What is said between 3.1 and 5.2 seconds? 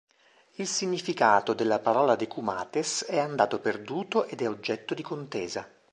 andato perduto ed è oggetto di